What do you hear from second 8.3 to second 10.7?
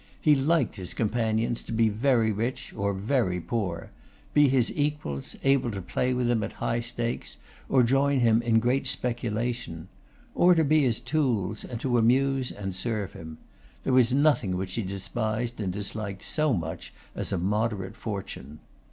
in a great speculation; or to